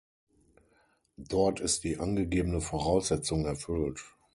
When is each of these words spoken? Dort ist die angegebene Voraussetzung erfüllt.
Dort 1.17 1.59
ist 1.59 1.83
die 1.83 1.99
angegebene 1.99 2.59
Voraussetzung 2.59 3.45
erfüllt. 3.45 4.03